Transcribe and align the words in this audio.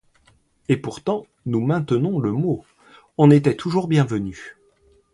Et 0.67 0.77
pourtant, 0.77 1.27
nous 1.45 1.63
maintenons 1.63 2.17
le 2.17 2.31
mot, 2.31 2.65
on 3.19 3.29
était 3.29 3.55
toujours 3.55 3.87
bienvenu. 3.87 4.57